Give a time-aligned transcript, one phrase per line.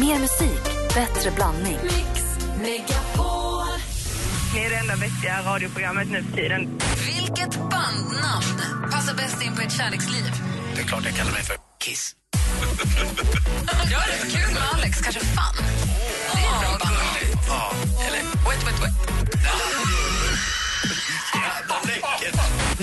[0.00, 0.62] Mer musik,
[0.94, 1.78] bättre blandning.
[2.62, 2.84] Ni
[4.64, 6.78] är det enda vettiga radioprogrammet nu för tiden.
[7.06, 10.24] Vilket bandnamn passar bäst in på ett kärleksliv?
[10.74, 12.14] Det är klart jag kallar mig för Kiss.
[13.90, 15.00] Ja, det är kul med Alex.
[15.00, 15.54] Kanske Fan.
[16.34, 17.06] Det är bra bandnamn.
[17.48, 17.72] Ja,
[18.06, 18.92] eller Wet, wet, wet.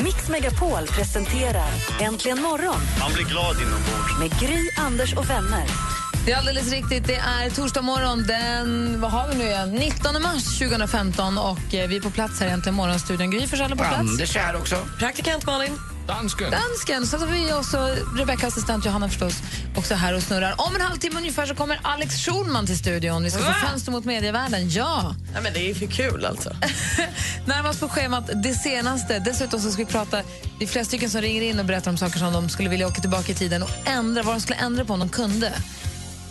[0.04, 1.70] Mix Megapol presenterar
[2.02, 4.20] Äntligen morgon Man blir glad inombords.
[4.20, 5.93] med Gry, Anders och vänner.
[6.26, 7.08] Det är alldeles riktigt.
[7.08, 9.72] Det är torsdag morgon den vad har vi nu igen?
[9.72, 13.32] 19 mars 2015 och eh, vi är på plats här egentligen morgonstudion.
[13.32, 13.96] Gry Forssell på plats.
[13.96, 14.76] Anders är här också.
[15.00, 15.80] Praktikant Malin.
[16.08, 16.52] Dansken.
[16.52, 17.08] Dansken.
[17.08, 19.42] Så har vi också Rebecca, assistent Johanna förstås,
[19.76, 20.56] också här och snurrar.
[20.58, 23.24] Om en halvtimme ungefär så kommer Alex Schulman till studion.
[23.24, 24.70] Vi ska få fönster mot medievärlden.
[24.70, 25.16] Ja!
[25.34, 26.56] Nej, men det är för kul alltså.
[27.46, 29.20] Närmast på schemat det senaste.
[29.20, 30.22] Dessutom så ska vi prata,
[30.60, 32.88] det är flera stycken som ringer in och berättar om saker som de skulle vilja
[32.88, 35.54] åka tillbaka i tiden och ändra, vad de skulle ändra på om de kunde.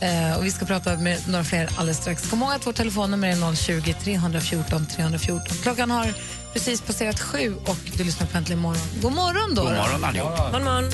[0.03, 2.31] Eh, och vi ska prata med några fler alldeles strax.
[2.31, 5.57] Kom ihåg att vårt telefonnummer är 020 314 314.
[5.63, 6.15] Klockan har
[6.53, 8.83] precis passerat sju och du lyssnar på Äntligen morgon.
[9.03, 9.63] God morgon då.
[9.63, 10.53] God morgon allihop.
[10.53, 10.91] Man, man.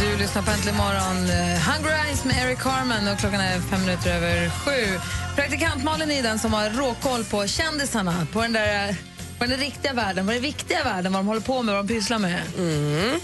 [0.00, 1.30] Du lyssnar på Äntligen morgon.
[1.30, 5.00] Eh, Hungry Eyes med Eric Carmen och klockan är fem minuter över sju.
[5.36, 8.96] Praktikant Malin är den som har råkoll på kändisarna, på den där
[9.38, 11.94] på den riktiga världen, på den viktiga världen, vad de håller på med, vad de
[11.94, 12.42] pysslar med.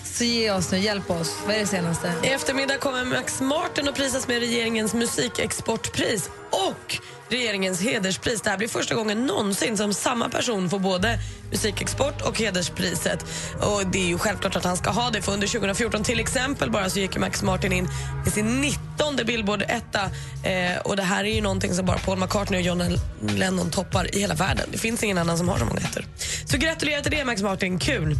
[0.05, 1.37] Så ge oss nu, hjälp oss.
[1.47, 2.13] Vad är det senaste?
[2.23, 6.99] I eftermiddag kommer Max Martin att prisas med regeringens musikexportpris och
[7.29, 8.41] regeringens hederspris.
[8.43, 11.19] Det här blir första gången någonsin som samma person får både
[11.51, 13.27] musikexport och hederspriset.
[13.61, 16.71] Och Det är ju självklart att han ska ha det, för under 2014 till exempel
[16.71, 17.89] bara så gick Max Martin in
[18.27, 20.03] i sin 19 Billboard-etta.
[20.45, 24.17] Eh, och det här är ju någonting som bara Paul McCartney och John Lennon toppar
[24.17, 24.69] i hela världen.
[24.73, 26.05] Det finns ingen annan som har så många ettor.
[26.45, 28.19] Så gratulerar till det Max Martin, kul!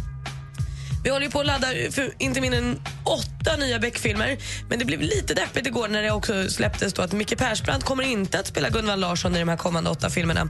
[1.05, 4.37] Vi håller ju på att ladda för inte mindre än åtta nya Beck-filmer.
[4.69, 8.03] Men det blev lite deppigt igår när det också släpptes då att Micke Persbrandt kommer
[8.03, 10.49] inte att spela Gunvald Larsson i de här kommande åtta filmerna.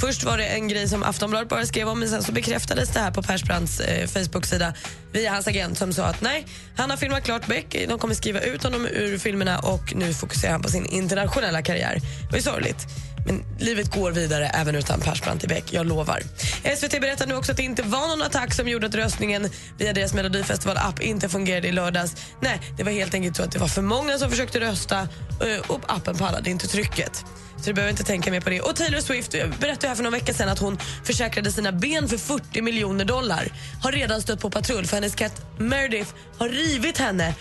[0.00, 3.00] Först var det en grej som Aftonbladet bara skrev om men sen så bekräftades det
[3.00, 4.74] här på Persbrandts eh, Facebook-sida
[5.12, 8.40] via hans agent som sa att nej, han har filmat klart Beck, de kommer skriva
[8.40, 11.94] ut honom ur filmerna och nu fokuserar han på sin internationella karriär.
[12.20, 12.86] Det var ju sorgligt.
[13.26, 16.22] Men livet går vidare även utan Persbrandt i Bäck, jag lovar.
[16.76, 19.92] SVT berättar nu också att det inte var någon attack som gjorde att röstningen via
[19.92, 22.16] deras Melodifestival-app inte fungerade i lördags.
[22.40, 25.70] Nej, det var helt enkelt så att det var för många som försökte rösta eh,
[25.70, 27.24] och appen pallade inte trycket.
[27.58, 28.60] Så du behöver inte tänka mer på det.
[28.60, 32.08] Och Taylor Swift jag berättade här för några veckor sedan att hon försäkrade sina ben
[32.08, 33.48] för 40 miljoner dollar.
[33.82, 37.34] Har redan stött på patrull för hennes katt Meredith har rivit henne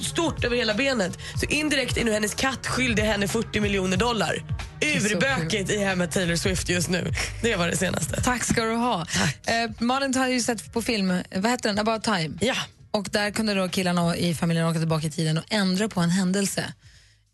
[0.00, 1.18] stort över hela benet.
[1.40, 4.42] Så indirekt är nu hennes katt skyldig henne 40 miljoner dollar.
[4.80, 7.12] Urbökigt i hemmet Taylor Swift just nu.
[7.42, 8.22] Det var det senaste.
[8.22, 9.06] Tack ska du ha.
[9.46, 12.38] Eh, Malin har ju sett på film, vad heter den, About time.
[12.40, 12.56] Ja.
[12.90, 16.10] Och där kunde då killarna i familjen åka tillbaka i tiden och ändra på en
[16.10, 16.72] händelse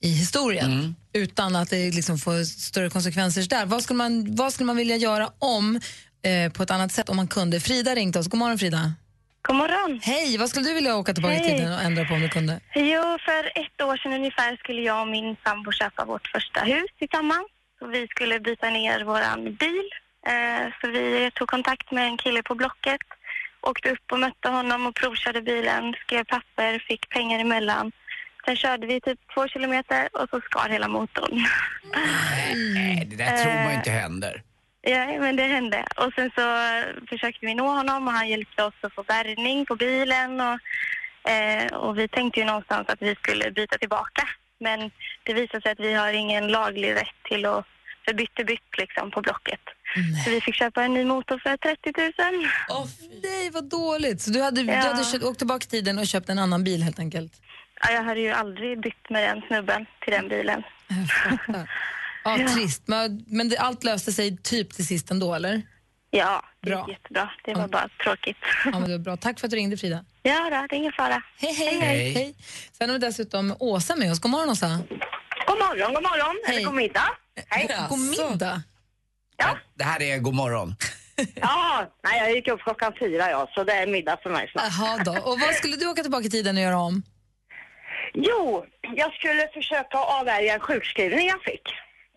[0.02, 3.66] i historien utan att det liksom får större konsekvenser där.
[3.66, 5.80] Vad skulle man, vad skulle man vilja göra om
[6.22, 7.60] eh, på ett annat sätt om man kunde?
[7.60, 8.28] Frida ringt oss.
[8.28, 8.92] God morgon Frida.
[9.42, 10.00] God morgon.
[10.02, 12.60] Hej, vad skulle du vilja åka tillbaka i tiden och ändra på om du kunde?
[12.74, 16.90] Jo, för ett år sedan ungefär skulle jag och min sambo köpa vårt första hus
[16.98, 17.46] tillsammans.
[17.78, 19.88] Så vi skulle byta ner våran bil.
[20.26, 23.00] Eh, så vi tog kontakt med en kille på Blocket.
[23.60, 27.92] Åkte upp och mötte honom och provkörde bilen, skrev papper, fick pengar emellan.
[28.44, 31.44] Sen körde vi typ två kilometer och så skar hela motorn.
[32.74, 34.42] Nej, det där tror man inte händer.
[34.82, 35.84] Ja, men det hände.
[35.96, 39.66] Och sen så eh, försökte vi nå honom och han hjälpte oss att få bärgning
[39.66, 40.40] på bilen.
[40.40, 40.58] Och,
[41.30, 44.28] eh, och vi tänkte ju någonstans att vi skulle byta tillbaka.
[44.60, 44.90] Men
[45.24, 47.66] det visade sig att vi har ingen laglig rätt till att
[48.04, 48.38] för bytt
[48.78, 49.60] liksom på Blocket.
[50.24, 52.12] Så vi fick köpa en ny motor för 30 000.
[52.70, 52.86] Åh,
[53.22, 54.20] Nej, vad dåligt.
[54.20, 54.78] Så du hade, du Ja.
[54.78, 57.32] hade köpt, åkt tillbaka tiden och köpt en annan bil helt enkelt?
[57.82, 60.62] Ja, jag hade ju aldrig bytt med den snubben till den bilen.
[62.24, 62.82] Ja, trist.
[62.86, 65.62] Men, men det, allt löste sig typ till sist ändå, eller?
[66.10, 66.80] Ja, det Bra.
[66.88, 67.30] gick jättebra.
[67.44, 67.70] Det var Mm.
[67.70, 68.36] bara tråkigt.
[68.64, 69.16] Ja, men det var bra.
[69.16, 70.04] Tack för att du ringde, Frida.
[70.22, 71.22] Ja, då, det är ingen fara.
[71.36, 71.80] Hej, hej.
[71.80, 72.12] Hej.
[72.12, 72.34] hej.
[72.72, 74.20] Sen har vi dessutom Åsa med oss.
[74.20, 74.78] God morgon, Åsa.
[75.46, 76.36] God morgon, god morgon.
[76.46, 76.56] Hej.
[76.56, 77.08] Eller god middag.
[77.48, 77.76] Hej.
[77.88, 78.62] God middag.
[79.36, 79.58] Ja.
[79.74, 80.74] Det här är god morgon.
[81.34, 84.64] ja, nej jag gick upp klockan fyra ja, så det är middag för mig snart.
[84.78, 85.12] Jaha då.
[85.12, 87.02] Och vad skulle du åka tillbaka i tiden och göra om?
[88.12, 91.68] Jo, jag skulle försöka avvärja en sjukskrivning jag fick.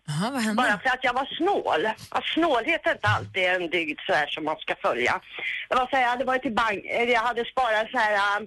[0.06, 0.62] Jaha, vad hände?
[0.62, 1.86] Bara för att jag var snål.
[2.10, 5.20] Att snålhet är inte alltid en dygd så här som man ska följa.
[5.68, 8.46] Det var så här, jag hade varit i bank, jag hade sparat så här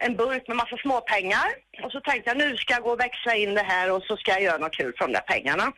[0.00, 1.48] en burk med massa småpengar.
[1.84, 4.16] Och så tänkte jag nu ska jag gå och växla in det här och så
[4.16, 5.72] ska jag göra något kul för de där pengarna.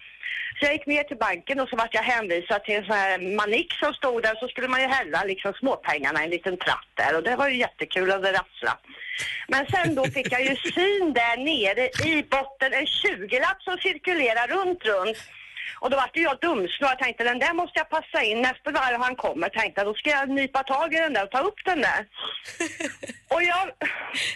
[0.58, 3.36] Så jag gick ner till banken och så vart jag hänvisad till en sån här
[3.36, 6.90] manik som stod där så skulle man ju hälla liksom småpengarna i en liten tratt
[6.94, 8.80] där och det var ju jättekul och det rasslade.
[9.48, 14.46] Men sen då fick jag ju syn där nere i botten, en 20-lapp som cirkulerar
[14.48, 15.18] runt, runt.
[15.78, 16.90] Och då vart ju jag dumsnål.
[16.90, 19.48] Jag tänkte den där måste jag passa in nästa varv han kommer.
[19.48, 22.06] Tänkte då ska jag nypa tag i den där och ta upp den där.
[23.34, 23.70] och jag,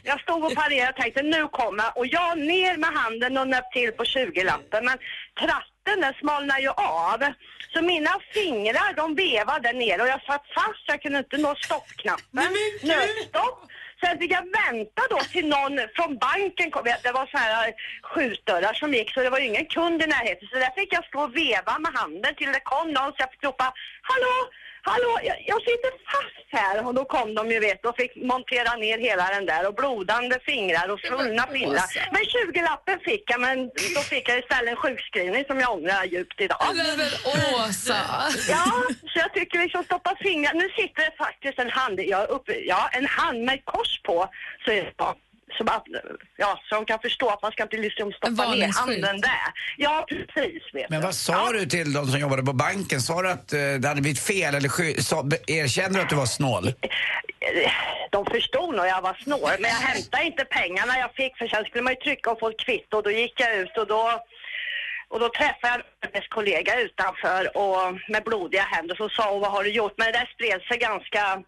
[0.02, 3.72] jag stod och parerade och tänkte nu kommer och jag ner med handen och nöp
[3.72, 4.84] till på 20-lappen.
[4.84, 4.98] Men
[5.40, 7.32] tratten den smalnar ju av.
[7.72, 10.84] Så mina fingrar de vevade nere och jag satt fast.
[10.86, 12.56] Jag kunde inte nå stoppknappen.
[12.82, 13.58] Nödstopp.
[14.00, 16.84] Sen fick jag vänta då till någon från banken kom.
[17.02, 17.72] Det var så här
[18.02, 20.48] skjutdörrar som gick så det var ju ingen kund i närheten.
[20.48, 23.30] Så där fick jag stå och veva med handen till det kom någon så jag
[23.32, 23.72] fick ropa
[24.10, 24.36] Hallå,
[24.90, 26.86] hallå, jag, jag sitter fast här.
[26.86, 30.38] Och då kom de ju vet och fick montera ner hela den där och blodande
[30.46, 31.86] fingrar och svullna pinnar.
[32.14, 33.58] Men 20-lappen fick jag men
[33.94, 36.58] då fick jag istället en sjukskrivning som jag ångrar djupt idag.
[36.76, 37.10] Men, men
[37.54, 38.00] Åsa!
[38.48, 38.64] Ja,
[39.10, 40.54] så jag tycker liksom stoppa fingrar.
[40.54, 44.28] Nu sitter det faktiskt en hand, jag uppe, ja, en hand med kors på.
[44.64, 45.16] Så, ja,
[45.58, 45.84] som att,
[46.36, 49.30] ja, de kan förstå att man ska inte liksom En stoppa ner handen där.
[49.76, 50.62] Ja, precis.
[50.72, 53.00] Vet Men vad sa du till de som jobbade på banken?
[53.00, 56.08] Sa du att eh, det hade blivit fel eller sky- sa, be- erkände du att
[56.10, 56.72] du var snål?
[58.10, 61.64] De förstod nog jag var snål, men jag hämtade inte pengarna jag fick för sen
[61.64, 64.22] skulle man ju trycka och få ett kvitto och då gick jag ut och då
[65.08, 67.78] och då träffade jag hennes kollega utanför och
[68.08, 69.94] med blodiga händer så sa hon vad har du gjort?
[69.96, 71.42] Men det där spred sig ganska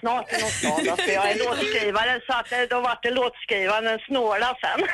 [0.00, 3.10] snart i någon stad då, för jag är låtskrivare så att eh, då var det
[3.10, 4.86] låtskrivaren snåla sen.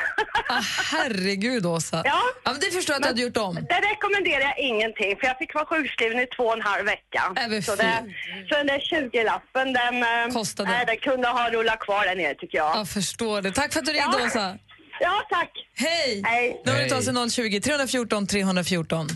[0.49, 0.61] Ah,
[0.91, 2.01] herregud, Åsa.
[2.05, 2.21] Ja.
[2.45, 3.55] men det förstår jag att du hade gjort om.
[3.55, 7.21] Det rekommenderar jag ingenting för jag fick vara sjukskriven i två och en halv vecka.
[7.37, 8.03] Äh, men så, det,
[8.49, 10.69] så den där 20-lappen den, eh, Kostade.
[10.69, 12.77] nej, den kunde ha rullat kvar där nere tycker jag.
[12.77, 13.51] Jag förstår det.
[13.51, 14.25] Tack för att du ringde, Ja.
[14.27, 14.57] Åsa.
[14.99, 15.51] Ja, tack.
[15.75, 16.21] Hej!
[16.25, 16.61] Hej.
[16.65, 16.99] Numret Hej.
[16.99, 19.07] oss är 020 314 314.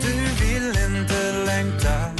[0.00, 2.17] Stiftelsen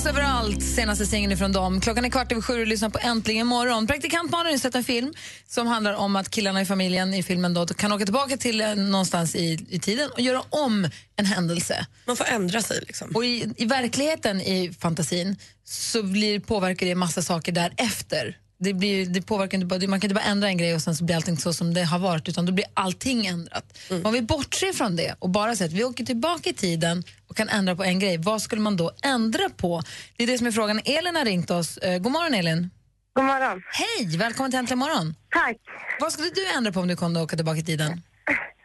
[0.00, 1.80] finns överallt, senaste singeln från dem.
[1.80, 3.86] Klockan är kvart över sju och lyssnar på Äntligen morgon.
[3.86, 5.14] Praktikant Malin har sett en film
[5.46, 8.74] som handlar om att killarna i familjen i filmen då kan åka tillbaka till eh,
[8.74, 11.86] någonstans i, i tiden och göra om en händelse.
[12.06, 13.10] Man får ändra sig liksom.
[13.14, 18.36] Och i, i verkligheten, i fantasin, så blir, påverkar det massa saker därefter.
[18.58, 20.96] Det, blir, det påverkar inte bara, man kan inte bara ändra en grej och sen
[20.96, 23.78] så blir allting så som det har varit, utan då blir allting ändrat.
[24.04, 27.36] Om vi bortser från det och bara säger att vi åker tillbaka i tiden och
[27.36, 29.82] kan ändra på en grej, vad skulle man då ändra på?
[30.16, 30.80] Det är det som är frågan.
[30.84, 31.76] Elin har ringt oss.
[31.76, 32.70] Eh, god morgon Elin.
[33.12, 33.62] God morgon.
[33.72, 35.14] Hej, välkommen till Äntligen morgon.
[35.30, 35.56] Tack.
[36.00, 38.02] Vad skulle du ändra på om du kunde åka tillbaka i tiden?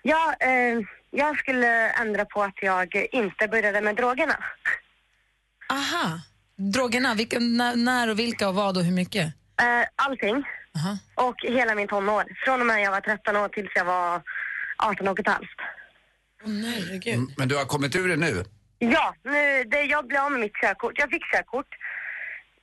[0.02, 0.50] Ja, eh,
[1.12, 4.38] jag skulle ändra på att jag inte började med drogerna.
[5.70, 6.20] Aha,
[6.56, 9.26] drogerna, vilka, när, när och vilka och vad och hur mycket?
[9.62, 10.44] Eh, allting.
[10.76, 10.98] Aha.
[11.16, 12.24] Och hela min tonår.
[12.46, 14.22] Från och med jag var 13 år tills jag var
[14.78, 15.60] 18 och ett halvt.
[16.46, 17.14] Herregud.
[17.14, 18.46] Mm, Men du har kommit ur det nu?
[18.80, 20.94] Ja, nu, det, jag blev av med mitt körkort.
[20.96, 21.68] Jag fick körkort.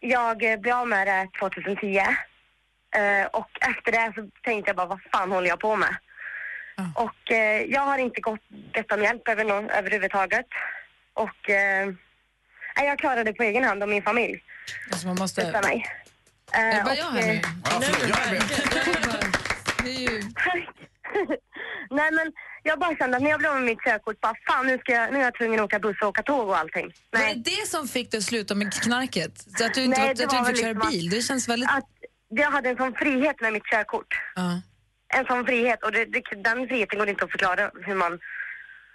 [0.00, 1.96] Jag eh, blev av med det 2010.
[1.96, 5.96] Eh, och efter det så tänkte jag bara, vad fan håller jag på med?
[6.94, 10.46] Och eh, jag har inte gått bett om hjälp över någon, överhuvudtaget.
[11.14, 11.50] Och
[12.76, 14.42] jag klarade det på egen hand och min familj
[14.90, 15.42] Alltså man måste...
[15.42, 15.86] utan mig.
[16.52, 17.40] Är det bara och, jag här nu?
[17.64, 18.42] Ja, jag är med.
[19.84, 20.22] Det är ju...
[21.92, 24.66] Nej men jag bara kände att när jag blev av med mitt körkort, bara fan
[24.66, 26.86] nu, ska jag, nu är jag tvungen att åka buss och åka tåg och allting.
[27.10, 29.44] Var det Nej, det som fick dig att sluta med knarket?
[29.58, 31.10] Så att du inte, Nej, att det du inte fick köra liksom att- bil?
[31.10, 31.68] Det känns väldigt...
[31.70, 31.88] att
[32.28, 34.14] jag hade en sån frihet med mitt körkort.
[34.34, 34.60] Ja.
[35.14, 38.18] En sån frihet och det, det, den friheten går inte att förklara hur man,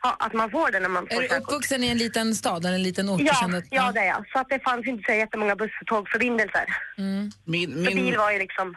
[0.03, 1.48] ja, att man får den när man Är får du körkort.
[1.48, 3.19] uppvuxen i en liten stad eller en liten ort?
[3.19, 4.25] du Ja, att- ja det är jag.
[4.33, 6.65] Så att det fanns inte så jättemånga buss och tågförbindelser.
[6.95, 7.31] Min,
[7.71, 8.75] Så min, bil var ju liksom,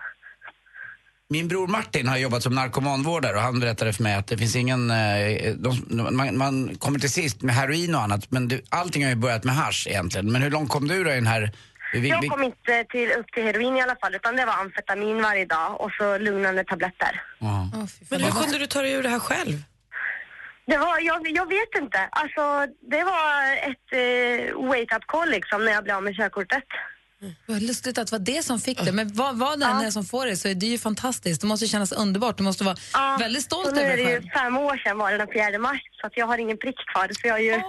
[1.30, 4.56] min bror Martin har jobbat som narkomanvårdare och han berättade för mig att det finns
[4.56, 4.90] ingen...
[4.90, 5.82] Eh, de,
[6.16, 9.44] man, man kommer till sist med heroin och annat men det, allting har ju börjat
[9.44, 10.32] med hasch egentligen.
[10.32, 11.52] Men hur långt kom du då i den här...
[11.92, 15.22] Vi, jag kom inte till, upp till heroin i alla fall utan det var amfetamin
[15.22, 17.22] varje dag och så lugnande tabletter.
[17.40, 17.88] fan.
[18.10, 19.62] Men hur kunde du ta dig ur det här själv?
[20.66, 22.08] Det var, jag, jag vet inte.
[22.10, 23.30] Alltså, det var
[23.70, 26.64] ett eh, wake-up call liksom när jag blev av med körkortet.
[27.46, 28.92] Vad lustigt att det var det som fick det.
[28.92, 31.40] Men vad, vad det än är som får det så är det ju fantastiskt.
[31.40, 32.36] Det måste kännas underbart.
[32.36, 34.24] Du måste vara Ja, väldigt stolt och nu över är dig det själv.
[34.24, 36.76] ju fem år sedan var det den 4 mars så att jag har ingen prick
[36.92, 37.08] kvar.
[37.12, 37.62] Så jag, är ju,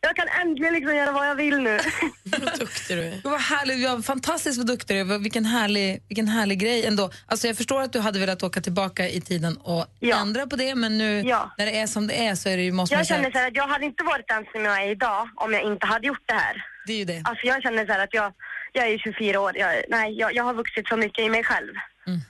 [0.00, 1.78] jag kan äntligen liksom göra vad jag vill nu.
[2.24, 3.20] Vad duktig du är.
[3.24, 5.18] Vad härligt, ja, fantastiskt vad duktig du är.
[5.18, 7.10] Vilken härlig, vilken härlig grej ändå.
[7.26, 10.16] Alltså jag förstår att du hade velat åka tillbaka i tiden och Ja.
[10.20, 11.50] ändra på det, men nu Ja.
[11.58, 13.30] när det är som det är så är det ju, måste man Jag säga känner
[13.32, 15.86] så här att jag hade inte varit den som jag är idag om jag inte
[15.86, 16.64] hade gjort det här.
[16.86, 17.22] Det är ju det.
[17.24, 18.32] Alltså jag känner så här att jag,
[18.74, 19.56] jag är 24 år.
[19.56, 21.72] Jag, nej, jag, jag har vuxit så mycket i mig själv.
[22.06, 22.20] Mm.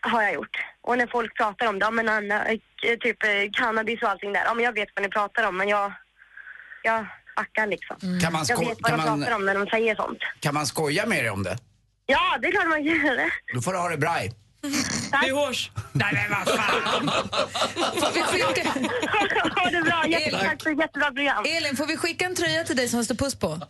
[0.00, 0.56] Har jag gjort.
[0.82, 2.58] Och när folk pratar om det, ja men Anna, eh,
[3.00, 4.42] typ eh, cannabis och allting där.
[4.44, 5.92] Ja men jag vet vad ni pratar om men jag,
[6.82, 7.06] jag
[7.36, 7.96] backar liksom.
[8.22, 10.18] Kan man, Jag vet vad kan, de pratar man, om när de säger sånt.
[10.40, 11.56] kan man skoja med dig om det?
[12.06, 13.30] Ja, det är klart man gör det.
[13.54, 14.16] Då får du ha det bra.
[14.60, 15.70] Det är hårs.
[15.92, 17.10] Nej men vad fan!
[18.00, 18.70] Får vi skicka,
[19.60, 20.06] ha det bra.
[20.06, 20.42] Jätte, Tack.
[20.42, 21.44] tack för ett jättebra program.
[21.48, 23.60] Elin, får vi skicka en tröja till dig som det står puss på?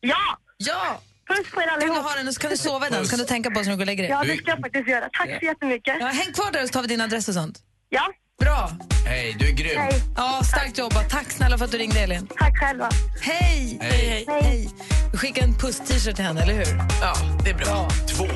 [0.00, 0.38] Ja!
[0.56, 1.00] Ja!
[1.28, 2.04] Puss på er Kan du allihop.
[2.10, 3.66] ha den och så kan du sova i den så kan du tänka på oss
[3.66, 4.10] när du går och lägger dig.
[4.10, 5.08] Ja, det ska jag faktiskt göra.
[5.18, 5.96] Tack så jättemycket.
[6.00, 7.58] Ja, häng kvar där så tar vi din adress och sånt.
[7.88, 8.02] Ja,
[8.40, 8.70] Bra!
[9.06, 9.78] Hej, du är grym.
[9.80, 10.02] hej.
[10.16, 11.10] Ja, starkt jobbat.
[11.10, 12.26] Tack snälla för att du ringde Elin.
[12.38, 12.90] Tack själva.
[13.20, 13.78] Hej!
[13.80, 14.24] Hej.
[14.28, 14.68] Hej!
[15.12, 16.66] Vi skickar en puss-t-shirt till henne, eller hur?
[17.00, 17.14] Ja,
[17.44, 17.88] det är bra.
[18.16, 18.26] Två.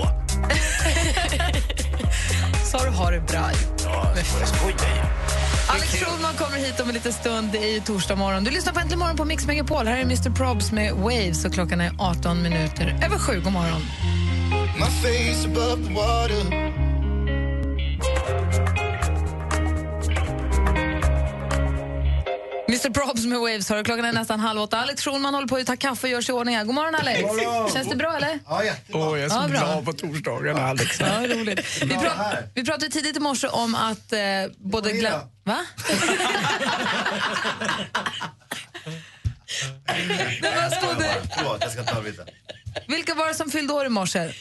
[2.64, 3.50] Så du har det bra.
[3.84, 5.02] Ja, jag skojar ju.
[5.70, 7.48] Alex Schulman kommer hit om en liten stund.
[7.52, 8.44] Det är ju torsdag morgon.
[8.44, 9.86] Du lyssnar på Äntligen morgon på Mix Megapol.
[9.86, 13.40] Här är Mr Probs med Waves och klockan är 18 minuter över sju.
[13.40, 13.80] God morgon.
[14.78, 16.67] My face above the water.
[22.88, 23.68] Mr Probs med Waves.
[23.70, 24.78] Hör, klockan är nästan halv åtta.
[24.78, 26.66] Alex Schulman håller på att ta kaffe och gör sig i ordning.
[26.66, 27.20] God morgon, Alex.
[27.74, 28.38] Känns det bra, eller?
[28.46, 29.00] Ja, jättebra.
[29.00, 29.58] Åh, jag är så Ja, bra.
[29.60, 31.00] glad på torsdagarna, Alex.
[31.00, 31.82] Ja, roligt.
[31.82, 34.18] Vi, pra- vi pratade tidigt i morse om att eh,
[34.58, 34.90] både...
[34.92, 35.28] Gla- ja.
[35.44, 35.58] Va?
[40.42, 41.14] Det var stod det.
[41.36, 42.24] Förlåt, jag ska ta lite.
[42.88, 44.32] Vilka var det som fyllde år i morse?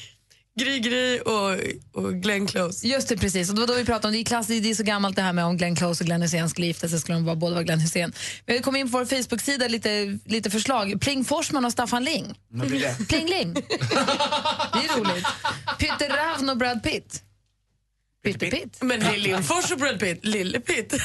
[0.57, 1.57] Gry Gry och,
[2.03, 2.87] och Glenn Close.
[2.87, 3.49] Just det, precis.
[3.49, 4.19] Och det var då vi pratade om det.
[4.19, 6.49] är klassiskt, det är så gammalt det här med om Glenn Close och Glenn Hysén
[6.49, 8.13] skulle gifta sig skulle de vara, båda vara Glenn Hysén.
[8.45, 11.01] Vi kom in på vår Facebook-sida lite, lite förslag.
[11.01, 12.39] Pling Forsman och Staffan Ling.
[12.49, 13.07] Det?
[13.07, 13.53] Pling Ling.
[13.53, 15.25] Det är roligt.
[15.79, 17.23] Pytte Ravn och Brad Pitt.
[18.23, 18.77] Pytte Pitt.
[18.81, 20.93] Men Lill Lindfors och Brad Pitt, Lille Pitt.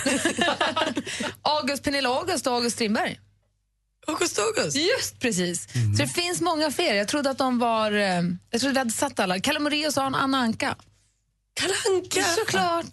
[1.43, 3.21] August, Pernilla August och August Strindberg.
[4.07, 4.77] August August.
[4.77, 5.63] Just precis.
[5.73, 6.95] Så det finns många fler.
[6.95, 7.93] Jag trodde att de var...
[7.93, 9.41] eh, Jag trodde vi hade satt alla.
[9.41, 10.77] Kalle Moraeus och Anna Anka.
[11.55, 12.25] Kalle Anka.
[12.25, 12.85] Såklart.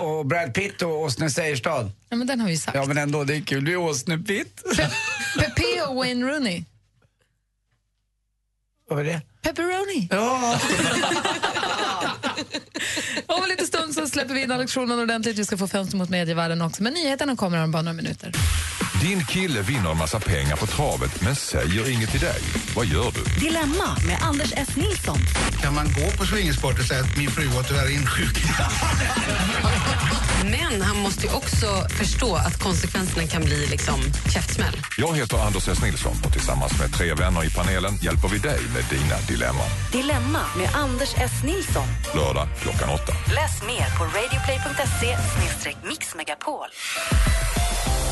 [0.00, 1.90] Och, och Brad Pitt och Åsne Seierstad.
[2.08, 2.74] Ja, men den har vi sagt.
[2.74, 3.64] Ja men ändå, det är kul.
[3.64, 4.62] Du är Åsne Pitt.
[5.38, 6.64] Pepe och Wayne Rooney.
[8.88, 9.20] Vad var det?
[9.42, 10.08] Pepperoni.
[10.10, 10.60] Ja.
[13.36, 15.38] Om en liten stund så släpper vi in Schulman ordentligt.
[15.38, 16.82] Vi ska få fönster mot medievärlden också.
[16.82, 18.32] Men nyheterna kommer om bara några minuter.
[19.02, 22.40] Din kille vinner en massa pengar på travet men säger inget till dig.
[22.76, 23.46] Vad gör du?
[23.46, 24.68] Dilemma med Anders S.
[24.76, 25.18] Nilsson.
[25.62, 28.36] Kan man gå på swingersport och säga att min fru var tyvärr insjuk?
[31.02, 34.00] Måste ju också förstå att konsekvenserna kan bli liksom
[34.34, 34.76] käftsmäll.
[34.98, 35.82] Jag heter Anders S.
[35.82, 39.70] Nilsson och tillsammans med tre vänner i panelen hjälper vi dig med dina dilemman.
[39.92, 41.32] Dilemma med Anders S.
[41.44, 41.86] Nilsson.
[42.14, 43.12] Lördag klockan åtta.
[43.12, 45.16] Läs mer på radioplay.se
[45.88, 46.66] mixmegapol.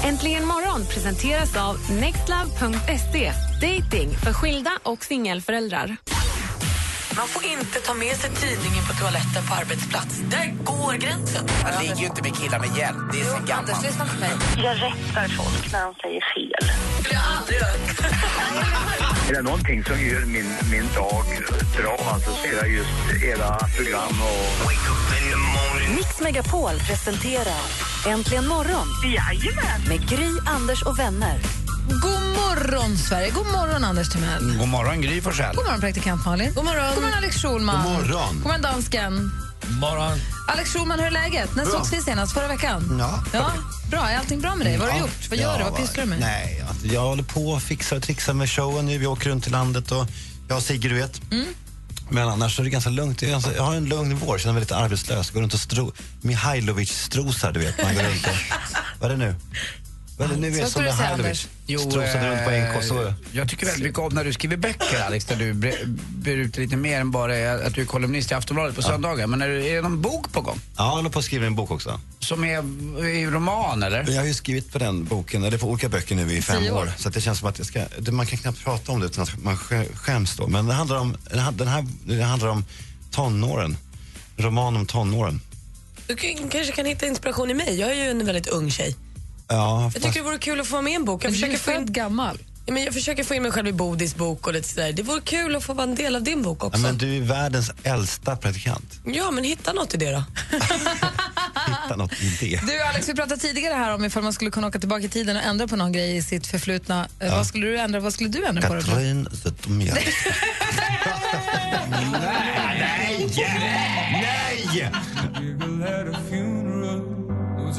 [0.04, 3.32] Äntligen morgon presenteras av nextlove.se.
[3.60, 5.96] Dating för skilda och singelföräldrar.
[7.16, 10.14] Man får inte ta med sig tidningen på toaletten på arbetsplats.
[10.30, 11.44] Där går gränsen.
[11.62, 12.98] Man ligger ju inte med killar med hjälp.
[13.12, 13.82] Det är så Anders, gammalt.
[13.82, 14.30] lyssna på mig.
[14.56, 16.70] Jag rättar folk när de säger fel.
[17.00, 17.70] skulle jag aldrig göra.
[19.30, 21.24] Är det någonting som gör min, min dag
[21.76, 24.70] bra alltså, så är det just era program och...
[25.94, 27.60] Mix Megapol presenterar
[28.06, 29.80] Äntligen morgon Jajamän!
[29.88, 31.38] med Gry, Anders och vänner.
[31.88, 33.30] God morgon, Sverige.
[33.30, 34.56] God morgon, Anders Timell.
[34.58, 35.54] God morgon Gry Forssell.
[35.56, 36.52] God morgon, praktikant Malin.
[36.54, 37.82] God morgon, God morgon Alex Schulman.
[37.84, 38.34] God morgon.
[38.34, 39.32] God morgon, dansken.
[39.80, 40.18] morgon.
[40.48, 41.54] Alex Schulman, hur är läget?
[41.56, 42.32] När sågs vi senast?
[42.34, 42.96] Förra veckan?
[42.98, 43.24] Ja.
[43.32, 43.52] ja.
[43.90, 44.08] Bra.
[44.10, 44.76] Är allting bra med dig?
[44.78, 45.04] Vad har du Ja.
[45.06, 45.30] gjort?
[45.30, 45.64] Vad gör du?
[45.64, 46.20] Vad Ja, pysslar du med?
[46.20, 48.98] Nej, alltså, jag håller på och fixar och trixar med showen nu.
[48.98, 50.06] Vi åker runt i landet och
[50.48, 51.20] jag och Sigge, du vet.
[51.32, 51.46] Mm.
[52.10, 53.22] Men annars är det ganska lugnt.
[53.22, 55.30] Jag har en lugn vår, känner mig lite arbetslös.
[55.30, 57.82] Går runt och stro, Mihailovic-strosar, du vet.
[57.82, 58.32] Man går runt och,
[59.00, 59.34] vad är det nu?
[60.20, 61.48] Vad är det nu är som Mihailovic?
[61.66, 62.84] Strosade runt på NK.
[62.84, 63.06] Så.
[63.06, 65.74] eh, Jag tycker väldigt mycket om när du skriver böcker Alex, där du ber,
[66.08, 69.26] ber ut lite mer än bara att du är kolumnist i Aftonbladet på söndagar.
[69.26, 70.60] Men är, det- är det någon bok på gång?
[70.76, 72.00] Ja, jag håller på att skriva en bok också.
[72.18, 74.10] Som är i roman eller?
[74.10, 76.70] Jag har ju skrivit på den boken, eller på olika böcker nu i fem Tio
[76.70, 76.76] år.
[76.82, 76.92] år.
[76.98, 79.22] Så att det känns som att jag ska, man kan knappt prata om det utan
[79.22, 80.46] att man skä- skäms då.
[80.46, 81.16] Men det handlar om,
[81.54, 82.64] den här, det handlar om
[83.10, 83.76] tonåren.
[84.36, 85.40] En roman om tonåren.
[86.06, 87.80] Du kan- kanske kan hitta inspiration i mig.
[87.80, 88.96] Jag är ju en väldigt ung tjej.
[89.50, 91.24] Ja, Jag fast, tycker det vore kul att få vara med i en bok.
[91.24, 92.38] Jag Men försöker, få in, gammal.
[92.66, 94.92] ja, men jag försöker få in mig själv i Bodis bok och lite sådär.
[94.92, 96.80] Det vore kul att få vara en del av din bok ja, också.
[96.80, 99.00] men du är världens äldsta praktikant.
[99.04, 100.24] Ja, men hitta något i det då.
[101.82, 102.60] Hitta något i det.
[102.66, 105.36] Du Alex, vi pratade tidigare här om ifall man skulle kunna åka tillbaka i tiden
[105.36, 107.08] och ändra på någon grej i sitt förflutna.
[107.20, 108.74] Eh, Vad skulle du ändra, vad skulle du ändra på?
[108.74, 108.80] då?
[108.80, 110.00] Katrin Zytomierska.
[113.00, 113.28] Nej!
[114.12, 114.90] Nej!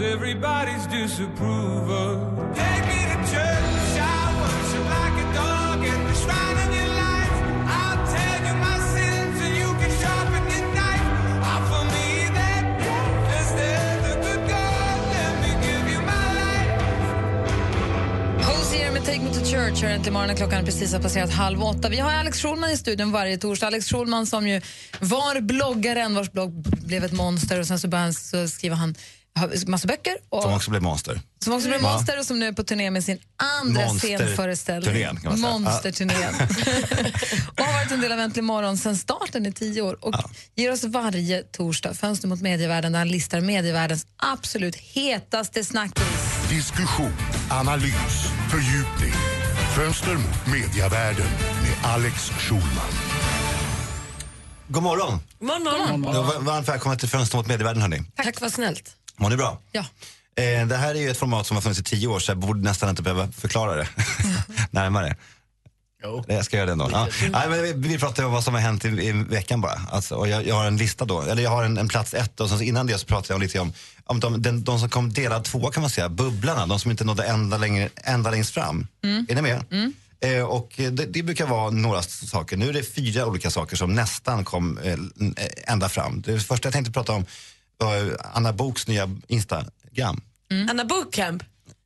[0.03, 2.09] everybody's disapproval.
[2.55, 7.35] Take me to church, I worship like a dog at the shrine of your life.
[7.77, 11.07] I'll tell you my sins and you can sharpen your knife.
[11.53, 14.99] Offer me that death instead of the God.
[15.15, 16.75] Let me give you my life.
[18.45, 20.35] Hosier med Take Me To Church hör äntligen morgonen.
[20.35, 21.89] Klockan precis har passerat halv åtta.
[21.89, 23.67] Vi har Alex Schulman i studion varje torsdag.
[23.67, 24.61] Alex Schulman som ju
[24.99, 26.51] var bloggaren vars blogg
[26.85, 28.95] blev ett monster och sen så började han skriva han
[29.39, 30.17] har massa böcker.
[30.29, 31.21] Och, Som också blev monster.
[31.43, 31.91] som också blev Ja.
[31.93, 33.19] monster och som nu är på turné med sin
[33.59, 34.93] andra Monster- scenföreställning.
[34.93, 35.57] turnén, kan man säga.
[35.59, 36.33] Monsterturnén.
[37.57, 40.15] och har varit en del av Äntligen morgon sedan starten i tio år och
[40.55, 46.03] ger oss varje torsdag Fönster mot medievärlden där han listar medievärldens absolut hetaste snackis.
[46.49, 47.13] Diskussion,
[47.49, 49.13] analys, fördjupning.
[49.75, 51.27] Fönster mot mediavärlden
[51.63, 52.91] med Alex Schulman.
[54.67, 55.19] God morgon.
[55.39, 56.03] God morgon.
[56.13, 58.01] Ja, var- Varmt välkomna till Fönster mot medievärlden hörni.
[58.15, 58.83] Tack, vad snällt.
[59.21, 59.57] Mår ni bra?
[59.71, 59.85] Ja.
[60.35, 62.37] Eh, det här är ju ett format som har funnits i tio år så jag
[62.37, 63.87] borde nästan inte behöva förklara det
[64.71, 65.15] närmare.
[66.03, 66.23] Jo.
[66.27, 66.89] Jag ska göra det ändå.
[66.91, 67.07] Ja.
[67.31, 69.81] Nej, men vi, vi pratar om vad som har hänt i, i veckan bara.
[69.91, 72.39] Alltså, och jag, jag har en lista då, eller jag har en, en plats ett
[72.39, 73.73] och sen innan det så pratade jag lite om,
[74.05, 77.03] om de, den, de som kom delad två kan man säga, bubblarna, de som inte
[77.03, 78.87] nådde ända, längre, ända längst fram.
[79.29, 79.63] Är ni med?
[80.23, 82.57] Eh, och det, det brukar vara några saker.
[82.57, 86.21] Nu är det fyra olika saker som nästan kom eh, eh, ända fram.
[86.21, 87.25] Det första jag tänkte prata om
[88.33, 90.21] Anna Boks nya Instagram.
[90.69, 91.43] Anna Bookcamp.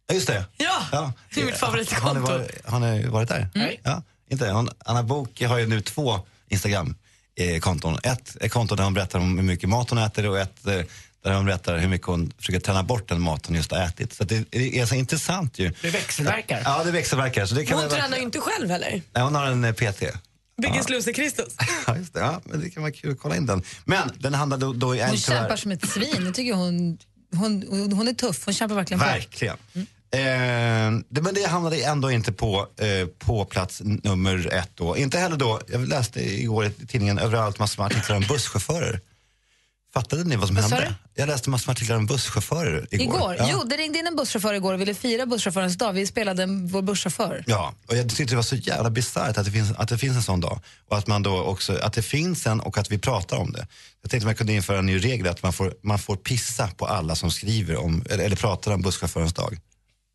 [0.07, 0.45] Ja, just det.
[0.57, 2.07] Ja, det är mitt favoritkonto.
[2.07, 3.49] Har ni varit, har ni varit där?
[3.53, 3.81] Nej.
[3.83, 7.99] Ja, inte hon, Anna Bok har ju nu två Instagram-konton.
[8.03, 10.81] Ett är konto där hon berättar om hur mycket mat hon äter och ett eh,
[11.23, 14.13] där hon berättar hur mycket hon försöker träna bort den mat hon just har ätit.
[14.13, 15.73] Så det, är så intressant ju.
[15.81, 16.61] Det växelverkar.
[16.65, 17.45] Ja, det växelverkar.
[17.45, 19.01] Så det kan Hon tränar ju inte själv heller.
[19.13, 20.03] Nej, hon har en eh, PT.
[20.62, 21.55] Biggest loser Kristus.
[21.88, 22.19] Ja, just det.
[22.19, 23.63] Ja, men det kan vara kul att kolla in den.
[23.85, 26.25] Men den handlar då, då i en Hon tyvärr- kämpar som ett svin.
[26.25, 26.97] Jag tycker hon,
[27.35, 28.45] hon, hon, hon är tuff.
[28.45, 29.05] Hon kämpar verkligen på.
[29.05, 29.57] Verkligen.
[30.12, 34.97] Eh, det, men det hamnade ändå inte på, eh, på plats nummer ett då.
[34.97, 39.00] Inte heller då, jag läste igår i tidningen överallt massor med artiklar om busschaufförer.
[39.95, 40.95] Fattade ni vad som Vad hände?
[41.15, 43.15] Jag läste massor med artiklar om busschaufförer igår.
[43.15, 43.35] Igår?
[43.39, 43.49] Ja.
[43.51, 45.93] Jo, det ringde in en busschaufför igår och ville fira busschaufförens dag.
[45.93, 47.43] Vi spelade en, vår busschaufför.
[47.47, 50.15] Ja, och jag tyckte det var så jävla bisarrt att, det finns- att det finns
[50.15, 50.59] en sån dag.
[50.89, 53.67] Och att man då också, att det finns en och att vi pratar om det.
[54.01, 56.86] Jag tänkte man kunde införa en ny regel att man får, man får pissa på
[56.86, 59.58] alla som skriver om, eller, eller pratar om busschaufförens dag.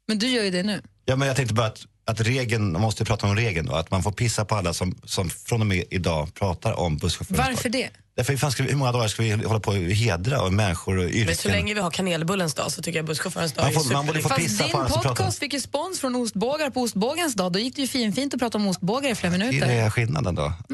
[0.09, 0.83] Men du gör ju det nu.
[1.05, 3.75] Ja, men jag tänkte bara att, att regeln, man måste ju prata om regeln då,
[3.75, 7.39] att man får pissa på alla som, som från och med idag pratar om busschaufförens
[7.49, 7.91] Varför det?
[8.17, 10.53] Därför hur, fan ska vi, hur många dagar ska vi hålla på och hedra och
[10.53, 11.27] människor och yrken?
[11.27, 13.93] Men så länge vi har kanelbullens dag så tycker jag busschaufförens dag Man är får-
[13.93, 15.15] man borde få pissa Fast på din alla som pratar.
[15.15, 17.53] podcast fick ju spons från ostbågar på ostbågens dag.
[17.53, 19.69] Då gick det ju fin, fint att prata om ostbågar i flera Det minuter.
[19.69, 20.53] är det skillnaden då.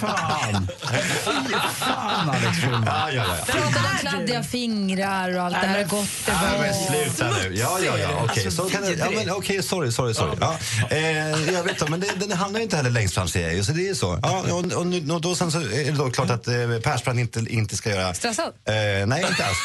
[0.00, 0.65] Fan.
[1.78, 2.82] Fan, Alex Schulman.
[2.86, 3.44] Ja, ja, ja.
[3.44, 6.58] Pratade om kladdiga fingrar och allt det här gott det Ja, var.
[6.58, 7.54] men sluta nu.
[7.56, 8.08] Ja, ja, ja.
[8.24, 10.36] Okej, Alltså, så kan det, ja, men, okej, sorry, sorry, sorry.
[10.40, 10.56] Ja.
[10.90, 13.64] Eh, jag vet, men det, den hamnar ju inte heller längst fram säger jag ju,
[13.64, 14.18] så det är ju så.
[14.22, 17.20] Ja, och, och, nu- och då, sen så är det då klart att eh, Persbrandt
[17.20, 18.14] inte, inte ska göra...
[18.14, 18.46] Stressad?
[18.46, 19.58] Eh, nej, inte alls.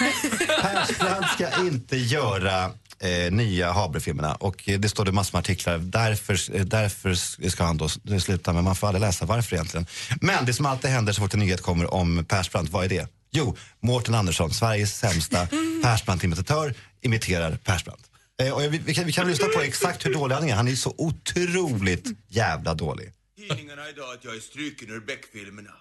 [0.61, 5.77] Persbrandt ska inte göra eh, nya Habre-filmerna och eh, det står det massor med artiklar.
[5.77, 7.13] Därför, eh, därför
[7.49, 9.85] ska han då sluta, men man får aldrig läsa varför egentligen.
[10.21, 13.07] Men det som alltid händer så fort en nyhet kommer om Persbrandt, vad är det?
[13.31, 15.47] Jo, Mårten Andersson, Sveriges sämsta
[15.83, 18.11] Persbrandt-imitatör, imiterar Persbrandt.
[18.41, 20.55] Eh, och vi, vi, kan, vi kan lyssna på exakt hur dålig han är.
[20.55, 23.13] Han är så otroligt jävla dålig.
[23.37, 25.73] Tidningarna idag att jag är struken ur Beck-filmerna.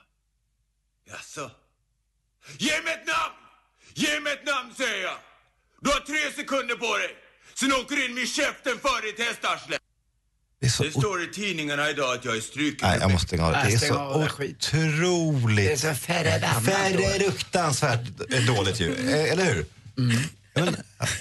[1.11, 1.51] Jaså?
[2.59, 3.37] Ge mig ett namn!
[3.95, 5.30] Ge mig ett namn säger jag!
[5.83, 7.11] Du har tre sekunder på dig!
[7.55, 9.77] Sen åker du in med käften före ditt hästarsle!
[10.61, 13.47] Det, så det står i tidningarna idag att jag är struken Nej, jag måste stänga
[13.47, 13.59] av det.
[13.59, 15.57] Är så otroligt...
[15.57, 18.01] Det är så fruktansvärt
[18.47, 18.95] dåligt ju.
[18.95, 19.67] Eh, Eller hur?
[20.55, 20.77] Ja, Men,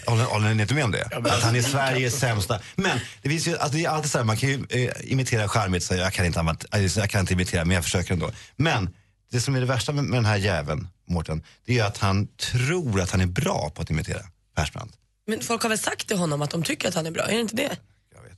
[0.05, 1.05] håller, håller ni inte med om det?
[1.05, 2.59] Att han är Sveriges sämsta.
[2.75, 5.47] Men det finns ju, alltså det är alltid så här, man kan ju eh, imitera
[5.47, 8.31] charmigt, så jag kan, inte, alltså, jag kan inte imitera men jag försöker ändå.
[8.55, 8.89] Men
[9.31, 12.27] det som är det värsta med, med den här jäveln, Mårten, det är att han
[12.27, 14.21] tror att han är bra på att imitera
[14.59, 14.93] Persbrandt.
[15.27, 17.23] Men folk har väl sagt till honom att de tycker att han är bra?
[17.23, 17.77] Är det inte det?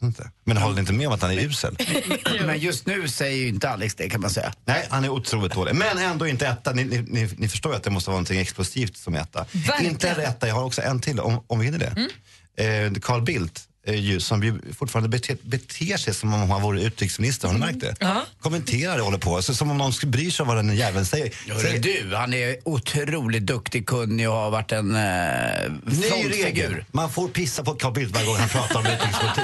[0.03, 0.31] Inte.
[0.43, 1.77] Men håller ni inte med om att han är usel?
[2.45, 4.53] Men just nu säger ju inte Alex det kan man säga.
[4.65, 5.75] Nej, han är otroligt dålig.
[5.75, 6.71] Men ändå inte etta.
[6.71, 9.45] Ni, ni, ni, ni förstår ju att det måste vara någonting explosivt som etta.
[9.51, 9.91] Verkligen.
[9.91, 12.09] Inte en etta, jag har också en till om, om vi hinner det.
[12.63, 17.53] Eh, Carl Bildt, ju, som fortfarande beter, beter sig som om han vore utrikesminister, har
[17.53, 17.95] ni märkt det?
[17.99, 18.25] Ja.
[18.41, 21.05] Kommenterar och håller på, så, som om någon skulle bry sig om vad den jäveln
[21.05, 21.33] säger.
[21.47, 26.09] Hörru säger du, han är otroligt duktig, kunnig och har varit en eh, Ny regel.
[26.09, 26.85] frontfigur.
[26.91, 29.43] Man får pissa på Carl Bildt varje gång han pratar om utrikespolitik.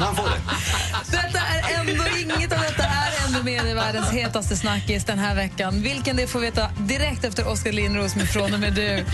[0.00, 0.40] Man får det.
[1.10, 2.67] Detta är ändå, inget av ändå
[3.48, 5.82] med i världens hetaste snackis den här veckan.
[5.82, 9.04] Vilken det får veta direkt efter Oskar Lindros med Från och med du.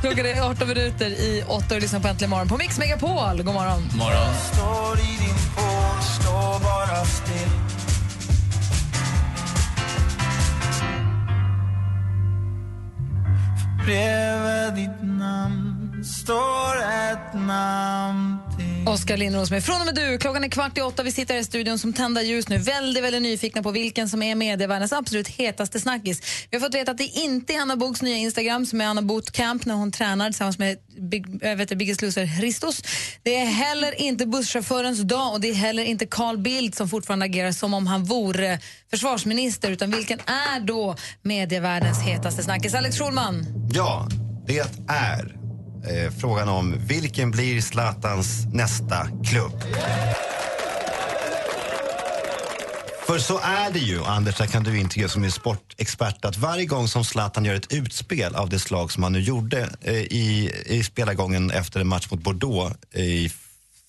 [0.00, 3.42] Klockan är 18 minuter i 8 och lyssnar på Äntligen morgon på Mix Megapol.
[3.42, 3.82] God morgon.
[3.98, 4.34] Morgon.
[4.52, 7.52] Står i din pål, stå bara still
[13.84, 18.21] Bredvid ditt namn står ett namn
[18.86, 20.18] Oskar Lindros med Från och med du.
[20.18, 21.02] Klockan är kvart i åtta.
[21.02, 22.58] Vi sitter här i studion som tända ljus nu.
[22.58, 26.46] Väldigt, väldigt nyfikna på vilken som är medievärldens absolut hetaste snackis.
[26.50, 29.02] Vi har fått veta att det inte är Anna Boks nya Instagram som är Anna
[29.02, 30.78] Bootcamp när hon tränar tillsammans med
[31.10, 32.82] Big, äh, vet du, Biggest Loser Christos.
[33.22, 37.24] Det är heller inte busschaufförens dag och det är heller inte Carl Bildt som fortfarande
[37.24, 38.58] agerar som om han vore
[38.90, 39.70] försvarsminister.
[39.70, 42.74] Utan vilken är då medievärldens hetaste snackis?
[42.74, 43.46] Alex Schulman.
[43.74, 44.08] Ja,
[44.46, 45.41] det är
[45.90, 49.64] eh, frågan om vilken blir Zlatans nästa klubb?
[53.06, 56.64] För så är det ju, Anders, där kan du intyga som är sportexpert, att varje
[56.64, 60.52] gång som Zlatan gör ett utspel av det slag som han nu gjorde eh, i,
[60.66, 63.32] i spelargången efter en match mot Bordeaux eh, i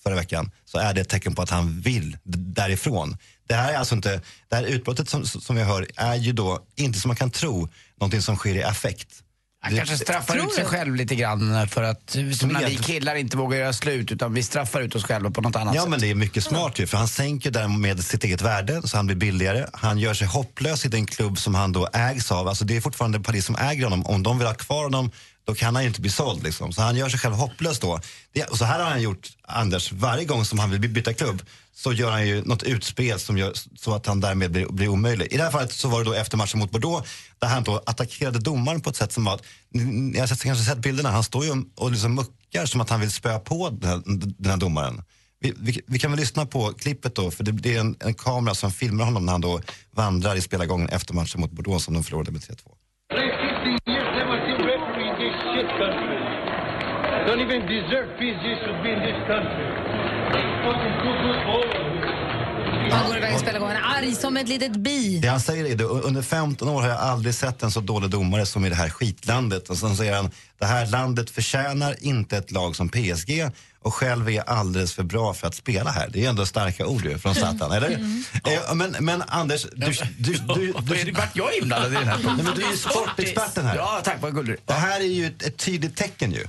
[0.02, 3.16] förra veckan, så är det ett tecken på att han vill därifrån.
[3.46, 6.60] Det här är alltså inte, det här utbrottet som, som vi hör är ju då
[6.76, 7.68] inte som man kan tro,
[8.00, 9.23] någonting som sker i affekt.
[9.64, 10.70] Han kanske straffar Tror ut sig du?
[10.70, 14.42] själv lite grann för att som när vi killar inte vågar göra slut utan vi
[14.42, 15.90] straffar ut oss själva på något annat Ja, sätt.
[15.90, 19.06] men det är mycket smart ju, för han sänker därmed sitt eget värde så han
[19.06, 19.66] blir billigare.
[19.72, 22.48] Han gör sig hopplös i den klubb som han då ägs av.
[22.48, 24.06] Alltså det är fortfarande Paris som äger honom.
[24.06, 25.10] Om de vill ha kvar honom,
[25.44, 26.42] då kan han inte bli såld.
[26.42, 26.72] Liksom.
[26.72, 28.00] Så han gör sig själv hopplös då.
[28.32, 31.42] Det, och så här har han gjort, Anders, varje gång som han vill byta klubb
[31.74, 35.32] så gör han ju något utspel som gör så att han därmed blir, blir omöjlig.
[35.32, 37.82] I det här fallet så var det då efter matchen mot Bordeaux där han då
[37.86, 41.44] attackerade domaren på ett sätt som var att, ni, har kanske sett bilderna, han står
[41.44, 44.02] ju och liksom muckar som att han vill spöa på den här,
[44.38, 45.02] den här domaren.
[45.40, 48.14] Vi, vi, vi kan väl lyssna på klippet då, för det, det är en, en
[48.14, 51.94] kamera som filmar honom när han då vandrar i spelargången efter matchen mot Bordeaux som
[51.94, 52.56] de förlorade med 3-2.
[57.26, 58.38] Don't even deserve peace.
[58.64, 59.66] Should be in this country.
[60.64, 61.94] Fucking cuckoo's
[62.92, 65.18] Han går iväg och spelar gången arg som ett litet bi.
[65.18, 68.10] Det han säger är det, under 15 år har jag aldrig sett en så dålig
[68.10, 69.70] domare som i det här skitlandet.
[69.70, 73.50] Och sen säger han, det här landet förtjänar inte ett lag som PSG
[73.82, 76.08] och själv är alldeles för bra för att spela här.
[76.12, 77.90] Det är ändå starka ord ju från Zlatan, eller?
[77.90, 79.86] Eh, Men, men Anders, du...
[80.18, 80.72] du, du,
[81.04, 82.18] du, vart jag inblandad i den här?
[82.24, 83.76] Nej, men du är ju sportexperten här.
[83.76, 84.16] Ja, tack.
[84.20, 84.56] Vad gullig.
[84.64, 86.46] Det här är ju ett, ett tydligt tecken ju.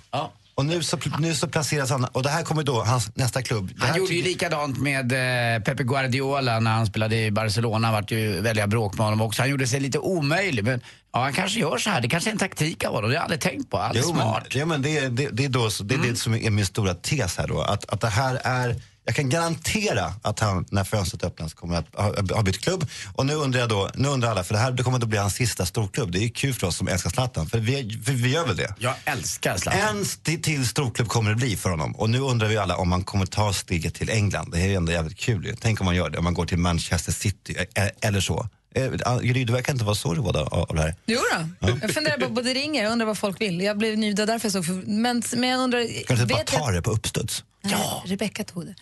[0.57, 3.71] Och nu så, nu så placeras han, och det här kommer då hans nästa klubb.
[3.79, 5.11] Det Han gjorde ju likadant med
[5.55, 7.91] eh, Pepe Guardiola när han spelade i Barcelona.
[7.91, 9.41] vart ju väldiga bråk med honom också.
[9.41, 10.63] Han gjorde sig lite omöjlig.
[10.63, 10.81] Men
[11.13, 12.01] ja, han kanske gör så här.
[12.01, 13.09] Det kanske är en taktik av honom.
[13.09, 13.77] Det har jag aldrig tänkt på.
[13.77, 14.47] Alldeles Jo, men, smart.
[14.55, 16.93] ja, men det, är- det, det är, då, det, är det som är min stora
[16.93, 17.61] tes här då.
[17.61, 21.85] Att, att det här är, jag kan garantera att han när fönstret öppnas kommer att
[21.95, 22.87] ha, ha bytt klubb.
[23.15, 25.17] Och nu undrar jag då, nu undrar alla, för det här det kommer att bli
[25.17, 26.11] hans sista storklubb.
[26.11, 28.73] Det är kul för oss som älskar Zlatan, för vi, för vi gör väl det?
[28.79, 29.81] Jag älskar Zlatan.
[29.97, 31.95] En st- till storklubb kommer det bli för honom.
[31.95, 34.51] Och nu undrar vi alla om han kommer ta steget till England.
[34.51, 35.55] Det är ju ändå jävligt kul ju.
[35.61, 37.55] Tänk om man gör det, om man går till Manchester City
[38.01, 38.47] eller så.
[38.75, 40.95] Eh, Gry, du verkar inte vara så road av, det här.
[41.05, 41.19] Jo
[41.59, 41.69] då.
[41.81, 43.61] Jag funderar på både ringer jag undrar vad folk vill.
[43.61, 46.05] Jag blev ny, därför jag såg för, men, men jag undrar...
[46.07, 47.43] Kan du inte bara jag- ta det på uppstuds?
[47.71, 48.03] Ja.
[48.05, 48.75] Rebecka tog det.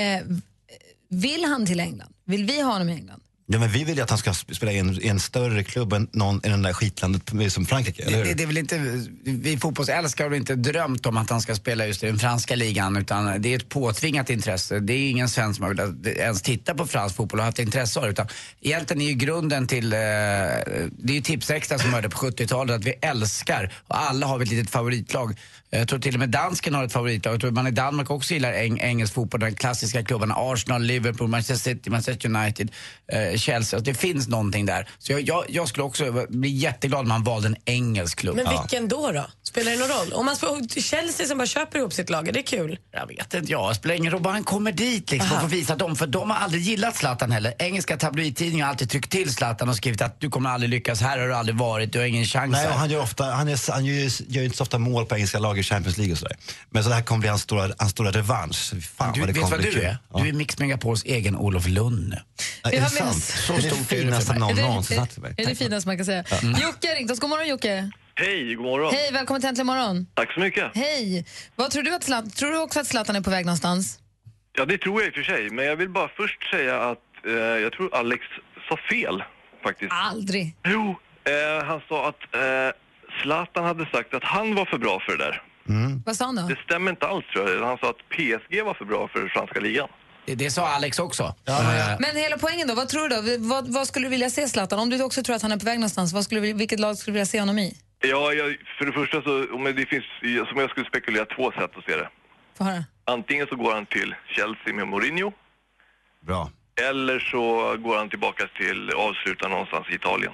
[0.00, 0.22] Eh,
[1.08, 2.14] vill han till England?
[2.24, 3.21] Vill vi ha honom i England?
[3.46, 5.64] Ja, men vi vill ju att han ska sp- spela i en, i en större
[5.64, 8.34] klubb än någon i den där skitlandet som Frankrike, eller Det, hur?
[8.34, 8.78] det är väl inte,
[9.24, 12.96] vi fotbollsälskare har inte drömt om att han ska spela just i den franska ligan
[12.96, 14.78] utan det är ett påtvingat intresse.
[14.80, 17.98] Det är ingen svensk som har velat ens titta på fransk fotboll och haft intresse
[18.00, 18.10] av det.
[18.12, 18.26] Utan
[18.60, 22.84] egentligen är ju grunden till, eh, det är ju Tipsextra som hörde på 70-talet att
[22.84, 25.38] vi älskar och alla har vi ett litet favoritlag.
[25.74, 27.34] Jag tror till och med dansken har ett favoritlag.
[27.34, 31.28] Jag tror man i Danmark också gillar eng engelsk fotboll, de klassiska klubbarna Arsenal, Liverpool,
[31.28, 32.70] Manchester City, Manchester United,
[33.12, 33.76] eh, Chelsea.
[33.78, 34.88] Alltså, det finns någonting där.
[34.98, 38.36] Så jag, jag, jag skulle också bli jätteglad om man valde en engelsk klubb.
[38.36, 39.12] Men vilken då?
[39.12, 39.26] då?
[39.42, 40.12] Spelar det någon roll?
[40.12, 42.78] Om man spelar Chelsea som bara köper ihop sitt lag, är det kul?
[42.92, 44.22] Jag vet inte, ja, spelar ingen roll.
[44.22, 45.96] Bara han kommer dit liksom, och får visa dem.
[45.96, 47.54] För de har aldrig gillat Zlatan heller.
[47.58, 51.18] Engelska tabloidtidningar har alltid tryckt till Zlatan och skrivit att du kommer aldrig lyckas, här
[51.18, 53.84] har du aldrig varit, du har ingen chans Nej, han gör, ofta, han, är, han
[53.84, 56.36] gör, inte så ofta mål på engelska lag i Champions League och sådär.
[56.70, 58.72] Men så det här kommer bli hans stora, hans stora revansch.
[58.96, 59.84] Fan du, vad det vet kommer vad bli du kul.
[59.84, 59.98] är?
[60.12, 60.20] Ja.
[60.20, 62.14] Du är Mix Megapols egen Olof Lund.
[62.62, 63.21] Ja, Vi är har det med sant?
[63.22, 65.34] Så det är det stort är det finaste någon någonsin sagt för mig.
[65.36, 66.24] Är det finaste man kan säga?
[66.30, 66.38] Ja.
[66.42, 66.60] Mm.
[66.60, 67.20] Jocke har ringt oss.
[67.20, 67.90] God morgon Jocke.
[68.14, 68.94] Hej, god morgon.
[68.94, 70.06] Hej, välkommen till Äntligen morgon.
[70.14, 70.70] Tack så mycket.
[70.74, 71.26] Hej.
[71.56, 73.98] Vad tror du att Zlatan, tror du också att Zlatan är på väg någonstans?
[74.56, 75.50] Ja, det tror jag i och för sig.
[75.50, 78.22] Men jag vill bara först säga att eh, jag tror Alex
[78.68, 79.22] sa fel
[79.64, 79.92] faktiskt.
[79.92, 80.56] Aldrig.
[80.64, 82.40] Jo, eh, han sa att eh,
[83.22, 85.42] Zlatan hade sagt att han var för bra för det där.
[86.06, 86.42] Vad sa han då?
[86.42, 87.66] Det stämmer inte alls tror jag.
[87.66, 89.88] Han sa att PSG var för bra för franska ligan.
[90.24, 91.22] Det, det sa Alex också.
[91.48, 93.48] Eh, Men hela poängen då, vad tror du då?
[93.48, 94.78] Vad, vad skulle du vilja se Zlatan?
[94.78, 97.12] Om du också tror att han är på väg någonstans, vad skulle, vilket lag skulle
[97.12, 97.76] du vilja se honom i?
[98.00, 100.04] Ja, jag, för det första så, om det finns,
[100.48, 102.08] som jag skulle spekulera, två sätt att se det.
[102.58, 102.84] Få höra.
[103.04, 105.32] Antingen så går han till Chelsea med Mourinho.
[106.26, 106.50] Bra.
[106.90, 107.42] Eller så
[107.76, 110.32] går han tillbaka till avsluta någonstans i Italien.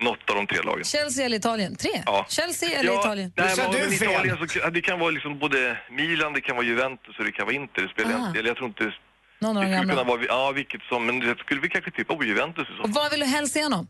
[0.00, 0.84] Något av de tre lagen.
[0.84, 1.76] Chelsea eller Italien?
[1.76, 2.02] Tre?
[2.06, 2.26] Ja.
[2.28, 3.32] Chelsea eller ja, Italien?
[3.36, 7.18] Nej, men, men Italien så, det kan vara liksom både Milan, det kan vara Juventus
[7.18, 7.82] och det kan vara Inter.
[7.82, 8.26] Det spelar Ah.
[8.28, 8.92] inte Jag tror inte...
[9.40, 10.16] Någon av Det de skulle kunna gamla.
[10.16, 13.10] vara, ja vilket som, men det skulle vi kanske tippa på Juventus så Och vad
[13.10, 13.88] vill du helst se honom?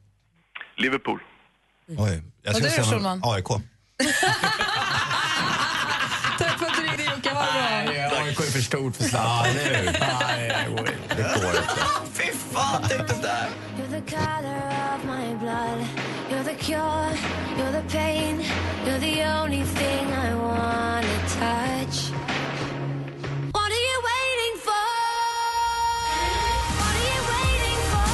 [0.76, 1.20] Liverpool.
[1.88, 3.20] Oj, jag Och skulle du, säga Schulman?
[3.24, 3.46] AIK.
[6.38, 8.18] Tack för att du ringde Jocke, ha det bra.
[8.22, 9.46] AIK är för stort för Zlatan.
[9.46, 9.84] Ja, hur?
[9.84, 10.68] Nej.
[11.16, 11.80] Det går inte.
[12.14, 13.48] Fy fan, tänk det där.
[13.98, 14.62] You're the color
[14.94, 15.78] of my blood.
[16.30, 17.10] You're the cure.
[17.58, 18.44] You're the pain.
[18.86, 21.96] You're the only thing I wanna touch.
[23.52, 24.86] What are you waiting for?
[26.78, 28.08] What are you waiting for?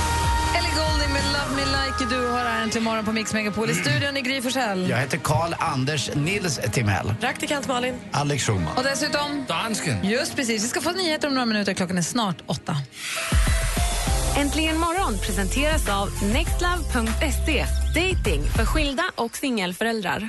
[0.58, 3.70] Ellie Goulding med Love Me Like You Do har här till morgon på Mix Megapol.
[3.70, 4.90] I studion i Gry Forssell.
[4.90, 7.14] Jag heter Karl Anders Nils Timell.
[7.20, 7.94] Praktikant Malin.
[8.12, 8.76] Alex Schulman.
[8.76, 9.44] Och dessutom...
[9.48, 10.04] Dansken.
[10.04, 10.64] Just precis.
[10.64, 11.74] Vi ska få nyheter om några minuter.
[11.74, 12.76] Klockan är snart åtta.
[14.36, 17.64] Äntligen morgon presenteras av nextlove.se.
[17.94, 20.28] Dating för skilda och singelföräldrar.